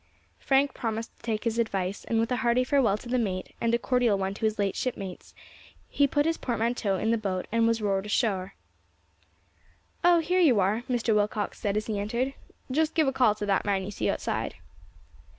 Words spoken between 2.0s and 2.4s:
and, with a